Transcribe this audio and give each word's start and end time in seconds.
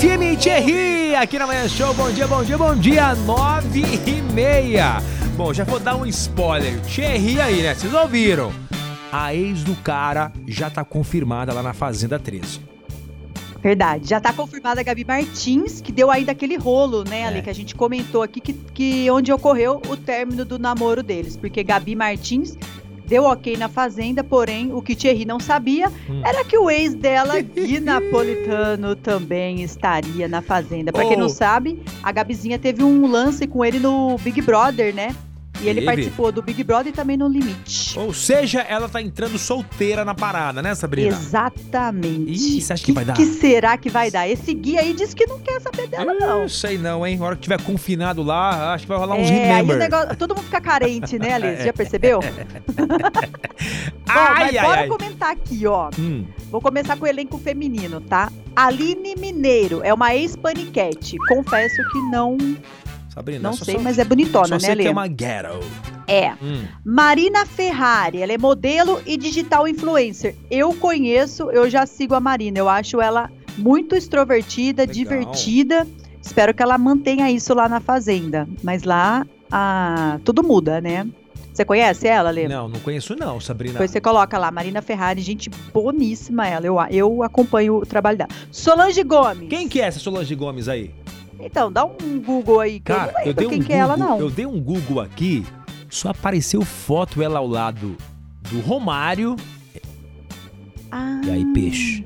FM 0.00 0.36
Thierry, 0.38 1.14
aqui 1.14 1.38
na 1.38 1.46
Manhã 1.46 1.68
Show. 1.68 1.94
Bom 1.94 2.10
dia, 2.10 2.26
bom 2.26 2.44
dia, 2.44 2.58
bom 2.58 2.74
dia. 2.76 3.14
Nove 3.14 3.82
e 4.06 4.20
meia. 4.32 4.98
Bom, 5.36 5.54
já 5.54 5.64
vou 5.64 5.78
dar 5.78 5.96
um 5.96 6.04
spoiler. 6.06 6.78
Thierry 6.82 7.40
aí, 7.40 7.62
né? 7.62 7.74
Vocês 7.74 7.92
ouviram? 7.94 8.52
A 9.12 9.34
ex 9.34 9.62
do 9.64 9.74
cara 9.76 10.32
já 10.46 10.68
tá 10.68 10.84
confirmada 10.84 11.52
lá 11.52 11.62
na 11.62 11.72
Fazenda 11.72 12.18
13. 12.18 12.60
Verdade. 13.62 14.08
Já 14.08 14.20
tá 14.20 14.32
confirmada 14.32 14.80
a 14.80 14.84
Gabi 14.84 15.04
Martins, 15.04 15.80
que 15.80 15.90
deu 15.90 16.10
ainda 16.10 16.32
aquele 16.32 16.56
rolo, 16.56 17.02
né, 17.02 17.20
É. 17.20 17.26
ali, 17.26 17.42
que 17.42 17.50
a 17.50 17.54
gente 17.54 17.74
comentou 17.74 18.22
aqui, 18.22 18.40
que, 18.40 18.52
que 18.52 19.10
onde 19.10 19.32
ocorreu 19.32 19.80
o 19.88 19.96
término 19.96 20.44
do 20.44 20.58
namoro 20.58 21.02
deles. 21.02 21.36
Porque 21.36 21.64
Gabi 21.64 21.96
Martins 21.96 22.56
deu 23.06 23.24
ok 23.24 23.56
na 23.56 23.68
Fazenda, 23.68 24.22
porém, 24.24 24.72
o 24.74 24.82
que 24.82 24.94
Thierry 24.96 25.24
não 25.24 25.38
sabia 25.40 25.88
Hum. 26.08 26.22
era 26.24 26.44
que 26.44 26.56
o 26.58 26.70
ex 26.70 26.94
dela, 26.94 27.40
Gui 27.40 27.80
Napolitano, 27.80 28.94
também 28.96 29.62
estaria 29.62 30.26
na 30.28 30.42
Fazenda. 30.42 30.92
Pra 30.92 31.04
quem 31.04 31.16
Oh. 31.16 31.20
não 31.20 31.28
sabe, 31.28 31.80
a 32.02 32.10
Gabizinha 32.12 32.58
teve 32.58 32.82
um 32.82 33.06
lance 33.10 33.46
com 33.46 33.64
ele 33.64 33.78
no 33.78 34.16
Big 34.18 34.40
Brother, 34.42 34.94
né? 34.94 35.14
E 35.62 35.68
ele 35.68 35.82
participou 35.82 36.30
do 36.30 36.42
Big 36.42 36.62
Brother 36.64 36.92
e 36.92 36.94
também 36.94 37.16
no 37.16 37.28
Limite. 37.28 37.98
Ou 37.98 38.12
seja, 38.12 38.60
ela 38.60 38.88
tá 38.88 39.00
entrando 39.00 39.38
solteira 39.38 40.04
na 40.04 40.14
parada, 40.14 40.60
né, 40.62 40.74
Sabrina? 40.74 41.08
Exatamente. 41.16 42.30
Ih, 42.32 42.60
você 42.60 42.72
acha 42.72 42.84
que 42.84 42.92
vai 42.92 43.04
dar? 43.04 43.12
O 43.14 43.16
que 43.16 43.24
será 43.26 43.76
que 43.76 43.88
vai 43.90 44.10
dar? 44.10 44.28
Esse 44.28 44.52
Gui 44.54 44.78
aí 44.78 44.92
disse 44.92 45.14
que 45.14 45.26
não 45.26 45.38
quer 45.40 45.60
saber 45.60 45.86
dela, 45.88 46.12
não. 46.14 46.40
Não 46.42 46.48
sei 46.48 46.76
não, 46.78 47.06
hein? 47.06 47.16
Na 47.18 47.26
hora 47.26 47.36
que 47.36 47.42
tiver 47.42 47.60
confinado 47.62 48.22
lá, 48.22 48.74
acho 48.74 48.84
que 48.84 48.88
vai 48.88 48.98
rolar 48.98 49.16
uns 49.16 49.30
É, 49.30 49.34
aí 49.34 49.62
o 49.62 49.66
remember. 49.66 49.78
negócio, 49.78 50.16
todo 50.16 50.34
mundo 50.34 50.44
fica 50.44 50.60
carente, 50.60 51.18
né, 51.18 51.32
Alice? 51.34 51.62
Já 51.64 51.72
percebeu? 51.72 52.20
Bom, 52.86 54.12
Ai, 54.12 54.34
mas 54.52 54.56
ai, 54.56 54.64
bora 54.66 54.80
ai. 54.82 54.88
comentar 54.88 55.30
aqui, 55.32 55.66
ó. 55.66 55.90
Hum, 55.98 56.24
Vou 56.50 56.60
começar 56.60 56.96
com 56.96 57.04
o 57.04 57.08
elenco 57.08 57.38
feminino, 57.38 58.00
tá? 58.00 58.30
Aline 58.54 59.14
Mineiro 59.16 59.80
é 59.82 59.92
uma 59.92 60.14
ex-paniquete. 60.14 61.16
Confesso 61.28 61.76
que 61.90 61.98
não, 62.10 62.36
Sabrina, 63.16 63.40
não 63.48 63.56
só- 63.56 63.64
sei, 63.64 63.76
só- 63.76 63.80
mas 63.80 63.98
é 63.98 64.04
bonitona, 64.04 64.46
só 64.46 64.54
né, 64.56 64.60
sei 64.60 64.76
que 64.76 64.82
Lê? 64.82 64.88
é 64.88 64.90
uma 64.90 65.06
ghetto. 65.08 65.58
É. 66.06 66.32
Hum. 66.34 66.64
Marina 66.84 67.46
Ferrari, 67.46 68.20
ela 68.20 68.30
é 68.32 68.36
modelo 68.38 69.00
e 69.06 69.16
digital 69.16 69.66
influencer. 69.66 70.36
Eu 70.50 70.74
conheço, 70.74 71.50
eu 71.50 71.68
já 71.70 71.86
sigo 71.86 72.14
a 72.14 72.20
Marina. 72.20 72.58
Eu 72.58 72.68
acho 72.68 73.00
ela 73.00 73.30
muito 73.56 73.96
extrovertida, 73.96 74.82
Legal. 74.82 74.94
divertida. 74.94 75.86
Espero 76.20 76.52
que 76.52 76.62
ela 76.62 76.76
mantenha 76.76 77.30
isso 77.30 77.54
lá 77.54 77.68
na 77.70 77.80
Fazenda. 77.80 78.46
Mas 78.62 78.82
lá, 78.82 79.26
ah, 79.50 80.18
tudo 80.22 80.42
muda, 80.42 80.78
né? 80.80 81.06
Você 81.54 81.64
conhece 81.64 82.06
ela, 82.06 82.28
Lê? 82.30 82.46
Não, 82.46 82.68
não 82.68 82.78
conheço 82.80 83.16
não, 83.16 83.40
Sabrina. 83.40 83.72
Depois 83.72 83.90
você 83.90 83.98
coloca 83.98 84.36
lá, 84.36 84.50
Marina 84.50 84.82
Ferrari, 84.82 85.22
gente 85.22 85.48
boníssima 85.72 86.46
ela. 86.46 86.66
Eu, 86.66 86.76
eu 86.90 87.22
acompanho 87.22 87.76
o 87.78 87.86
trabalho 87.86 88.18
dela. 88.18 88.28
Solange 88.52 89.02
Gomes. 89.02 89.48
Quem 89.48 89.66
que 89.66 89.80
é 89.80 89.86
essa 89.86 89.98
Solange 89.98 90.34
Gomes 90.34 90.68
aí? 90.68 90.90
Então, 91.40 91.70
dá 91.70 91.84
um 91.84 92.20
Google 92.24 92.60
aí, 92.60 92.74
que 92.80 92.86
Cara, 92.92 93.12
eu 93.24 93.34
dei 93.34 93.46
um 93.46 93.50
quem 93.50 93.58
que 93.58 93.64
Google, 93.64 93.76
é 93.76 93.80
ela, 93.80 93.96
não. 93.96 94.18
eu 94.18 94.30
dei 94.30 94.46
um 94.46 94.60
Google 94.60 95.00
aqui, 95.00 95.44
só 95.90 96.08
apareceu 96.10 96.62
foto 96.62 97.22
ela 97.22 97.38
ao 97.38 97.46
lado 97.46 97.96
do 98.50 98.60
Romário 98.60 99.36
Ah, 100.90 101.20
e 101.24 101.30
aí 101.30 101.44
peixe. 101.52 102.04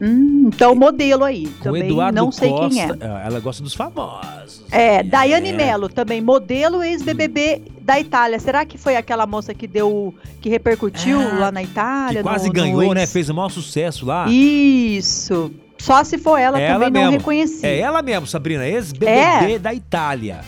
hum, 0.00 0.48
então, 0.52 0.74
modelo 0.74 1.24
aí. 1.24 1.46
Com 1.58 1.64
Também 1.64 1.82
Eduardo 1.84 2.16
não 2.16 2.32
sei 2.32 2.48
Costa. 2.48 2.68
quem 2.70 2.82
é. 2.82 2.96
Ah, 3.00 3.22
Ela 3.26 3.40
gosta 3.40 3.62
dos 3.62 3.74
famosos. 3.74 4.64
É, 4.70 5.02
Daiane 5.02 5.48
É. 5.50 5.52
Mello, 5.52 5.88
também 5.88 6.20
modelo 6.20 6.82
ex-BBB 6.82 7.62
da 7.82 7.98
Itália. 8.00 8.38
Será 8.38 8.64
que 8.64 8.78
foi 8.78 8.96
aquela 8.96 9.26
moça 9.26 9.52
que 9.52 9.66
deu, 9.66 10.14
que 10.40 10.48
repercutiu 10.48 11.20
Ah, 11.20 11.38
lá 11.38 11.52
na 11.52 11.62
Itália? 11.62 12.18
Que 12.18 12.22
quase 12.22 12.44
no- 12.46 12.54
no 12.54 12.60
ganhou, 12.60 12.82
ex- 12.84 12.94
né? 12.94 13.06
Fez 13.06 13.28
o 13.28 13.34
maior 13.34 13.48
sucesso 13.50 14.06
lá. 14.06 14.26
Isso. 14.30 15.50
Só 15.80 16.04
se 16.04 16.18
for 16.18 16.36
ela, 16.38 16.60
Ela 16.60 16.84
também 16.86 16.90
não 17.02 17.10
mesmo. 17.10 17.18
reconheci. 17.18 17.64
É 17.66 17.78
ela 17.78 18.02
mesmo, 18.02 18.26
Sabrina, 18.26 18.66
ex-BBB 18.66 19.54
É. 19.54 19.58
da 19.58 19.72
Itália. 19.72 20.40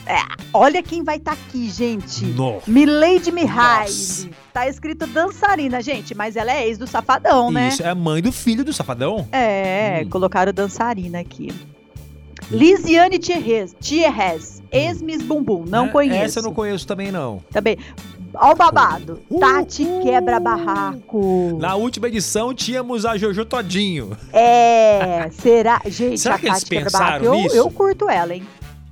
Olha 0.52 0.83
quem 0.83 1.02
vai 1.02 1.16
estar 1.16 1.33
aqui, 1.33 1.70
gente. 1.70 2.25
Nossa. 2.27 2.70
Milady 2.70 3.32
Mihaly. 3.32 3.81
Nossa. 3.87 4.28
Tá 4.53 4.69
escrito 4.69 5.06
dançarina, 5.06 5.81
gente, 5.81 6.15
mas 6.15 6.37
ela 6.37 6.53
é 6.53 6.66
ex 6.69 6.76
do 6.76 6.87
Safadão, 6.87 7.50
né? 7.50 7.69
Isso, 7.69 7.82
é 7.82 7.88
a 7.88 7.94
mãe 7.94 8.21
do 8.21 8.31
filho 8.31 8.62
do 8.62 8.72
Safadão. 8.72 9.26
É, 9.32 10.03
Hum. 10.04 10.10
colocaram 10.10 10.53
dançarina 10.53 11.21
aqui. 11.21 11.50
Lisiane 12.50 13.19
Thierres, 13.19 13.75
Thierres 13.81 14.62
ex-Miss 14.71 15.22
Bumbum, 15.22 15.65
não 15.66 15.87
É, 15.87 15.88
conheço. 15.88 16.16
Essa 16.25 16.38
eu 16.41 16.42
não 16.42 16.53
conheço 16.54 16.87
também, 16.87 17.10
não. 17.10 17.42
Também. 17.50 17.78
Ó 18.34 18.53
o 18.53 18.54
babado. 18.54 19.20
Tati 19.38 19.84
quebra 20.03 20.41
barraco. 20.41 21.59
Na 21.60 21.75
última 21.75 22.09
edição 22.09 22.54
tínhamos 22.54 23.04
a 23.04 23.16
Jojo 23.16 23.44
Todinho. 23.44 24.16
É, 24.32 25.28
será? 25.31 25.81
Gente, 25.87 26.19
Será 26.20 26.37
a 26.37 26.38
que 26.38 26.47
eles 26.47 26.59
Tati 26.60 26.71
quebra 26.71 26.84
pensaram 26.84 27.06
barraco, 27.06 27.25
eu, 27.26 27.34
nisso? 27.34 27.56
eu 27.56 27.71
curto 27.71 28.09
ela, 28.09 28.34
hein? 28.34 28.42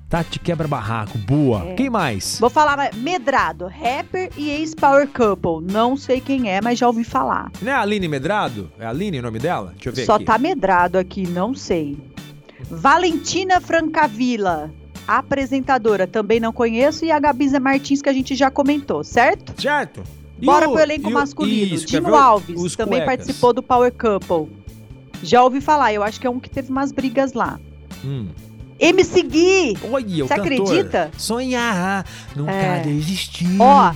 Tati 0.08 0.38
quebra 0.40 0.66
barraco, 0.66 1.16
boa. 1.18 1.64
É. 1.68 1.74
Quem 1.74 1.88
mais? 1.88 2.38
Vou 2.40 2.50
falar. 2.50 2.92
Medrado, 2.96 3.66
rapper 3.68 4.28
e 4.36 4.50
ex-power 4.50 5.06
couple. 5.08 5.64
Não 5.72 5.96
sei 5.96 6.20
quem 6.20 6.50
é, 6.50 6.60
mas 6.60 6.78
já 6.80 6.86
ouvi 6.88 7.04
falar. 7.04 7.50
Não 7.62 7.70
é 7.70 7.74
a 7.76 7.80
Aline 7.80 8.08
Medrado? 8.08 8.70
É 8.78 8.84
a 8.86 8.90
Aline 8.90 9.20
o 9.20 9.22
nome 9.22 9.38
dela? 9.38 9.70
Deixa 9.74 9.88
eu 9.88 9.92
ver 9.92 10.04
Só 10.04 10.16
aqui. 10.16 10.24
tá 10.24 10.36
medrado 10.36 10.98
aqui, 10.98 11.28
não 11.28 11.54
sei. 11.54 11.96
Valentina 12.68 13.60
Francavilla, 15.10 15.19
apresentadora, 15.19 16.06
também 16.06 16.38
não 16.41 16.53
conheço. 16.53 17.04
E 17.04 17.10
a 17.10 17.19
Gabiza 17.19 17.59
Martins, 17.60 18.00
que 18.03 18.09
a 18.09 18.12
gente 18.12 18.34
já 18.34 18.50
comentou, 18.50 19.03
certo? 19.04 19.60
Certo. 19.60 20.03
E 20.41 20.47
Bora 20.47 20.69
o- 20.69 20.72
pro 20.72 20.81
elenco 20.82 21.10
e 21.10 21.12
masculino. 21.12 21.75
isso, 21.75 21.87
Dino 21.87 22.15
Alves 22.15 22.60
os 22.60 22.76
também 22.76 23.00
cuecas? 23.00 23.16
participou 23.16 23.53
do 23.53 23.62
Power 23.62 23.93
Couple. 23.93 24.48
Já 25.22 25.43
ouvi 25.43 25.60
falar, 25.60 25.93
eu 25.93 26.03
acho 26.03 26.19
que 26.21 26.26
é 26.26 26.31
um 26.31 26.41
que 26.41 26.48
teve 26.48 26.71
umas 26.71 26.93
brigas 26.93 27.32
lá. 27.34 27.60
Hum. 28.04 28.28
MC 28.78 29.22
Gui! 29.22 29.76
Olha, 29.93 30.25
Você 30.26 30.32
acredita? 30.32 31.10
Sonhar, 31.19 32.06
nunca 32.34 32.50
É. 32.53 32.81
desistir. 32.81 33.47
Ó, 33.60 33.92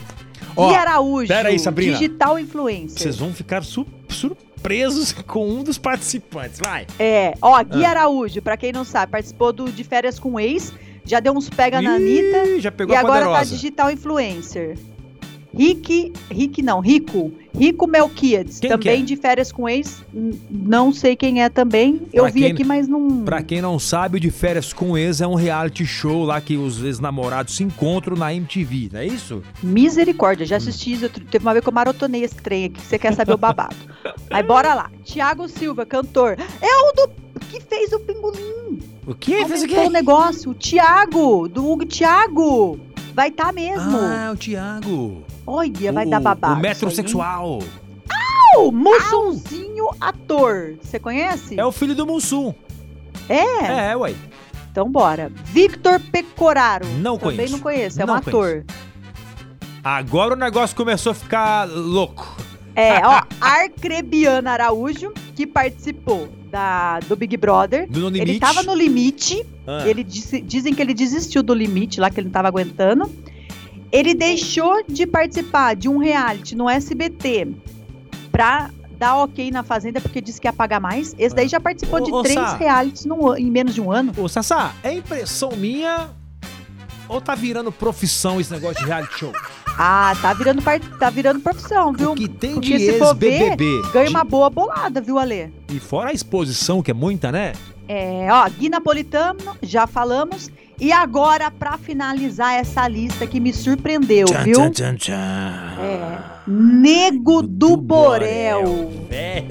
Ó, 0.56 0.68
Gui 0.68 0.74
Araújo, 0.74 1.28
pera 1.28 1.48
aí, 1.48 1.58
Sabrina. 1.58 1.92
digital 1.96 2.38
influencer. 2.38 2.98
Vocês 3.00 3.16
vão 3.16 3.32
ficar 3.32 3.64
su- 3.64 3.86
surpresos 4.10 5.12
com 5.26 5.48
um 5.48 5.62
dos 5.64 5.78
participantes. 5.78 6.60
Vai. 6.62 6.86
É, 6.98 7.32
ó, 7.40 7.62
Gui 7.64 7.82
Ah. 7.86 7.90
Araújo, 7.90 8.42
pra 8.42 8.58
quem 8.58 8.70
não 8.72 8.84
sabe, 8.84 9.10
participou 9.12 9.50
do 9.54 9.72
De 9.72 9.82
Férias 9.82 10.18
com 10.18 10.38
Ex, 10.38 10.74
já 11.04 11.20
deu 11.20 11.32
uns 11.32 11.48
pega 11.50 11.80
na 11.82 11.94
Anitta 11.96 12.44
Ih, 12.46 12.60
já 12.60 12.72
pegou 12.72 12.94
e 12.94 12.96
agora 12.98 13.20
tá 13.20 13.26
poderosa. 13.30 13.50
digital 13.54 13.90
influencer. 13.90 14.76
Rick, 15.56 16.12
Rick 16.32 16.62
não, 16.62 16.80
Rico, 16.80 17.30
Rico 17.56 17.86
Melquiades, 17.86 18.58
Quem 18.58 18.68
também 18.70 19.02
é? 19.02 19.04
de 19.04 19.14
Férias 19.14 19.52
com 19.52 19.68
Ex, 19.68 20.02
não 20.50 20.92
sei 20.92 21.14
quem 21.14 21.44
é 21.44 21.48
também, 21.48 22.02
eu 22.12 22.24
Pra 22.24 22.32
vi 22.32 22.40
quem- 22.40 22.50
aqui, 22.50 22.64
mas 22.64 22.88
não... 22.88 23.22
Pra 23.22 23.40
quem 23.40 23.62
não 23.62 23.78
sabe, 23.78 24.16
o 24.16 24.20
de 24.20 24.32
férias 24.32 24.72
com 24.72 24.98
ex 24.98 25.20
é 25.20 25.26
um 25.28 25.36
reality 25.36 25.86
show 25.86 26.24
lá 26.24 26.40
que 26.40 26.56
os 26.56 26.82
ex-namorados 26.82 27.54
se 27.54 27.62
encontram 27.62 28.16
na 28.16 28.34
MTV, 28.34 28.88
não 28.94 28.98
é 28.98 29.06
isso? 29.06 29.44
Misericórdia, 29.62 30.44
já 30.44 30.56
assisti 30.56 30.94
isso. 30.94 31.08
Teve 31.08 31.44
uma 31.46 31.52
vez 31.52 31.62
que 31.62 31.68
eu 31.68 31.72
maratonei 31.72 32.24
esse 32.24 32.34
trem 32.34 32.64
aqui, 32.64 32.74
que 32.80 32.86
você 32.88 32.98
quer 32.98 33.14
saber 33.14 33.34
o 33.34 33.38
babado. 33.38 33.76
Mas 34.28 34.44
bora 34.44 34.74
lá. 34.74 34.90
Tiago 35.04 35.46
Silva, 35.48 35.86
cantor. 35.86 36.36
É 36.60 36.76
o 36.90 36.92
do 36.96 37.12
que 37.48 37.60
fez 37.60 37.92
o 37.92 38.00
Pingolim. 38.00 38.80
O 39.06 39.14
que? 39.14 39.44
Fez 39.46 39.62
o 39.62 39.64
Aumentou 39.64 39.78
o 39.80 39.86
quê? 39.86 39.88
negócio. 39.90 40.50
O 40.50 40.54
Tiago, 40.54 41.48
do 41.48 41.70
Hugo 41.70 41.84
Tiago. 41.84 42.80
Vai 43.14 43.28
estar 43.28 43.52
mesmo. 43.52 43.96
Ah, 43.96 44.30
o 44.32 44.36
Thiago. 44.36 45.22
Olha, 45.46 45.92
vai 45.92 46.06
o, 46.06 46.10
dar 46.10 46.20
babado. 46.20 46.54
O 46.54 46.62
metrosexual. 46.62 47.58
O 48.56 48.70
Mussunzinho 48.70 49.86
ator. 50.00 50.76
Você 50.80 50.98
conhece? 50.98 51.58
É 51.58 51.64
o 51.64 51.72
filho 51.72 51.94
do 51.94 52.06
Mussum. 52.06 52.54
É? 53.28 53.90
É, 53.90 53.96
ué. 53.96 54.14
Então 54.70 54.90
bora. 54.90 55.30
Victor 55.44 56.00
Pecoraro. 56.00 56.86
Não 56.98 57.18
Também 57.18 57.36
conheço. 57.36 57.52
não 57.52 57.60
conheço, 57.60 58.02
é 58.02 58.06
Não 58.06 58.14
um 58.14 58.16
ator. 58.16 58.64
Agora 59.82 60.34
o 60.34 60.36
negócio 60.36 60.74
começou 60.76 61.12
a 61.12 61.14
ficar 61.14 61.68
louco. 61.68 62.36
É, 62.74 63.06
ó, 63.06 63.22
Arcrebiana 63.40 64.52
Araújo, 64.52 65.12
que 65.34 65.46
participou 65.46 66.28
da, 66.50 67.00
do 67.00 67.16
Big 67.16 67.36
Brother. 67.36 67.86
No 67.90 68.08
Limite. 68.08 68.30
Ele 68.30 68.38
tava 68.40 68.62
no 68.62 68.74
limite. 68.74 69.44
Ah, 69.66 69.86
Ele 69.88 70.04
disse- 70.04 70.40
dizem 70.40 70.74
que 70.74 70.80
ele 70.80 70.94
desistiu 70.94 71.42
do 71.42 71.52
limite 71.54 71.98
lá, 72.00 72.10
que 72.10 72.20
ele 72.20 72.26
não 72.26 72.32
tava 72.32 72.48
aguentando. 72.48 73.10
Ele 73.90 74.14
deixou 74.14 74.82
de 74.88 75.06
participar 75.06 75.74
de 75.74 75.88
um 75.88 75.98
reality 75.98 76.54
no 76.56 76.68
SBT 76.68 77.48
pra 78.30 78.70
dar 78.98 79.16
ok 79.16 79.50
na 79.50 79.62
Fazenda, 79.62 80.00
porque 80.00 80.20
disse 80.20 80.40
que 80.40 80.46
ia 80.46 80.52
pagar 80.52 80.80
mais. 80.80 81.14
Esse 81.18 81.34
daí 81.34 81.48
já 81.48 81.58
participou 81.60 82.00
Ô, 82.00 82.04
de 82.04 82.12
ô, 82.12 82.22
três 82.22 82.34
Sá. 82.38 82.56
realities 82.56 83.06
an- 83.06 83.38
em 83.38 83.50
menos 83.50 83.74
de 83.74 83.80
um 83.80 83.90
ano. 83.90 84.12
Ô, 84.16 84.28
Sassá, 84.28 84.72
é 84.82 84.92
impressão 84.92 85.50
minha 85.56 86.10
ou 87.08 87.20
tá 87.20 87.34
virando 87.34 87.70
profissão 87.72 88.40
esse 88.40 88.52
negócio 88.52 88.80
de 88.80 88.86
reality 88.86 89.18
show? 89.18 89.32
Ah, 89.78 90.14
tá 90.22 90.32
virando, 90.32 90.62
par- 90.62 90.80
tá 90.98 91.10
virando 91.10 91.40
profissão, 91.40 91.92
viu? 91.92 92.12
O 92.12 92.14
que 92.14 92.28
tem 92.28 92.54
Porque 92.54 92.76
de 92.76 92.84
ex-BBB. 92.90 93.82
Ganha 93.92 94.08
uma 94.10 94.24
boa 94.24 94.48
bolada, 94.48 95.00
viu, 95.00 95.18
Alê? 95.18 95.48
E 95.72 95.80
fora 95.80 96.10
a 96.10 96.12
exposição, 96.12 96.80
que 96.82 96.90
é 96.90 96.94
muita, 96.94 97.32
né? 97.32 97.52
É, 97.88 98.28
ó, 98.30 98.48
Gui 98.48 98.68
Napolitano, 98.68 99.40
já 99.62 99.86
falamos. 99.86 100.50
E 100.80 100.90
agora, 100.90 101.50
pra 101.52 101.78
finalizar 101.78 102.54
essa 102.54 102.86
lista 102.88 103.26
que 103.26 103.38
me 103.38 103.52
surpreendeu, 103.52 104.26
Tchan, 104.26 104.42
viu? 104.42 104.54
tchan, 104.54 104.70
tchan, 104.70 104.96
tchan. 104.96 105.80
É. 105.80 106.18
Nego 106.48 107.42
do, 107.42 107.76
Borel. 107.76 108.90
É. 109.10 109.44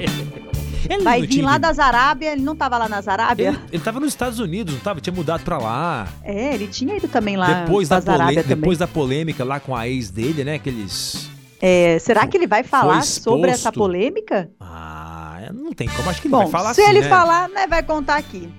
Ele 0.89 1.03
Vai 1.03 1.21
vir 1.25 1.41
lá 1.41 1.57
das 1.57 1.79
Arábia, 1.79 2.31
ele 2.33 2.41
não 2.41 2.55
tava 2.55 2.77
lá 2.77 2.87
nas 2.89 3.07
Arábia? 3.07 3.49
Ele, 3.49 3.59
ele 3.73 3.83
tava 3.83 3.99
nos 3.99 4.09
Estados 4.09 4.39
Unidos, 4.39 4.73
não 4.73 4.81
tava? 4.81 4.99
Tinha 5.01 5.13
mudado 5.13 5.43
pra 5.43 5.57
lá. 5.57 6.07
É, 6.23 6.53
ele 6.53 6.67
tinha 6.67 6.95
ido 6.95 7.07
também 7.07 7.35
lá 7.37 7.63
depois, 7.63 7.89
da 7.89 7.95
nas 7.97 8.07
Arábia 8.07 8.25
polê- 8.35 8.43
também. 8.43 8.57
depois 8.57 8.77
da 8.77 8.87
polêmica 8.87 9.43
lá 9.43 9.59
com 9.59 9.75
a 9.75 9.87
ex 9.87 10.09
dele, 10.09 10.43
né? 10.43 10.55
Aqueles. 10.55 11.29
É, 11.61 11.97
será 11.99 12.27
que 12.27 12.35
ele 12.35 12.47
vai 12.47 12.63
falar 12.63 13.03
sobre 13.03 13.49
essa 13.49 13.71
polêmica? 13.71 14.49
Ah, 14.59 15.49
não 15.53 15.71
tem 15.71 15.87
como. 15.87 16.09
Acho 16.09 16.21
que 16.21 16.27
ele 16.27 16.33
Bom, 16.33 16.41
vai 16.43 16.49
falar 16.51 16.73
se 16.73 16.81
assim, 16.81 16.89
ele 16.89 17.01
né? 17.01 17.09
falar, 17.09 17.47
né, 17.49 17.67
vai 17.67 17.81
contar 17.83 18.15
aqui. 18.17 18.49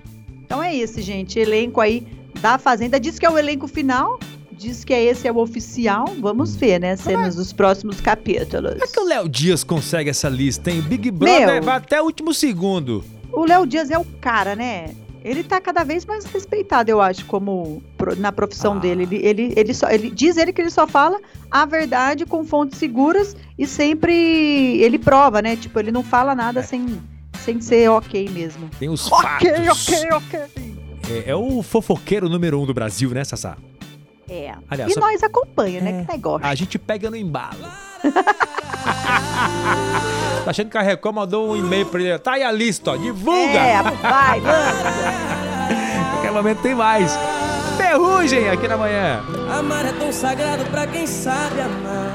Então 0.44 0.62
é 0.62 0.74
isso, 0.74 1.00
gente. 1.02 1.38
Elenco 1.38 1.80
aí 1.80 2.06
da 2.40 2.56
Fazenda. 2.58 2.98
Diz 2.98 3.18
que 3.18 3.26
é 3.26 3.30
o 3.30 3.38
elenco 3.38 3.66
final. 3.68 4.18
Diz 4.64 4.82
que 4.84 4.94
é 4.94 5.02
esse 5.04 5.28
é 5.28 5.32
o 5.32 5.36
oficial. 5.38 6.06
Vamos 6.20 6.56
ver, 6.56 6.80
né? 6.80 6.96
Cenas 6.96 7.34
dos 7.36 7.52
próximos 7.52 8.00
capítulos. 8.00 8.72
Como 8.72 8.84
é 8.84 8.86
que 8.88 9.00
o 9.00 9.04
Léo 9.04 9.28
Dias 9.28 9.62
consegue 9.62 10.08
essa 10.10 10.28
lista, 10.28 10.70
hein? 10.70 10.80
Big 10.80 11.10
Brother 11.10 11.46
Meu. 11.54 11.62
vai 11.62 11.76
até 11.76 12.00
o 12.00 12.04
último 12.06 12.32
segundo. 12.32 13.04
O 13.32 13.44
Léo 13.44 13.66
Dias 13.66 13.90
é 13.90 13.98
o 13.98 14.04
cara, 14.20 14.56
né? 14.56 14.94
Ele 15.22 15.42
tá 15.42 15.60
cada 15.60 15.84
vez 15.84 16.04
mais 16.04 16.24
respeitado, 16.24 16.90
eu 16.90 17.00
acho, 17.00 17.24
como 17.26 17.82
na 18.18 18.30
profissão 18.30 18.74
Ah. 18.74 18.78
dele. 18.78 19.02
Ele, 19.04 19.16
ele, 19.26 19.52
ele, 19.56 19.74
só, 19.74 19.88
ele 19.90 20.10
diz 20.10 20.36
ele 20.36 20.52
que 20.52 20.60
ele 20.60 20.70
só 20.70 20.86
fala 20.86 21.18
a 21.50 21.64
verdade 21.64 22.26
com 22.26 22.44
fontes 22.44 22.78
seguras 22.78 23.34
e 23.58 23.66
sempre 23.66 24.80
ele 24.82 24.98
prova, 24.98 25.40
né? 25.42 25.56
Tipo, 25.56 25.78
ele 25.78 25.90
não 25.92 26.02
fala 26.02 26.34
nada 26.34 26.60
É. 26.60 26.62
sem, 26.62 26.86
sem 27.42 27.60
ser 27.60 27.88
ok 27.90 28.28
mesmo. 28.30 28.68
Tem 28.78 28.88
os 28.88 29.10
Ok, 29.10 29.50
fatos. 29.50 29.88
ok, 29.88 30.08
ok. 30.12 30.40
É, 31.26 31.30
é 31.30 31.34
o 31.36 31.62
fofoqueiro 31.62 32.28
número 32.28 32.58
um 32.60 32.64
do 32.66 32.72
Brasil, 32.74 33.10
né, 33.10 33.24
Sassá? 33.24 33.56
É. 34.34 34.54
Aliás, 34.70 34.90
e 34.90 34.94
só- 34.94 35.00
nós 35.00 35.22
acompanha, 35.22 35.80
né? 35.80 36.00
É. 36.00 36.04
Que 36.04 36.12
negócio. 36.12 36.46
A 36.46 36.54
gente 36.54 36.78
pega 36.78 37.08
no 37.10 37.16
embalo. 37.16 37.56
tá 40.44 40.50
achando 40.50 40.70
que 40.70 40.76
a 40.78 40.82
Record 40.82 41.14
mandou 41.14 41.50
um 41.52 41.56
e-mail 41.56 41.86
pra 41.86 42.00
ele? 42.00 42.18
Tá 42.18 42.32
aí 42.32 42.42
a 42.42 42.50
lista, 42.52 42.92
ó. 42.92 42.96
Divulga! 42.96 43.58
É, 43.58 43.82
vai, 43.82 44.40
lança. 44.40 44.84
Naquele 46.16 46.32
momento 46.32 46.62
tem 46.62 46.74
mais. 46.74 47.16
Ferrugem 47.76 48.48
aqui 48.50 48.68
na 48.68 48.76
manhã. 48.76 49.22
Amar 49.58 49.84
é 49.86 49.92
tão 49.92 50.12
sagrado 50.12 50.64
pra 50.66 50.86
quem 50.86 51.06
sabe 51.06 51.60
amar. 51.60 52.12